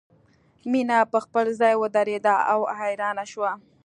[0.71, 3.51] مینه په خپل ځای ودریده او حیرانه شوه